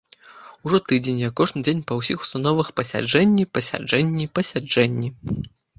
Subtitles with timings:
[0.67, 5.09] Ужо тыдзень, як кожны дзень па ўсіх установах пасяджэнні, пасяджэнні, пасяджэнні.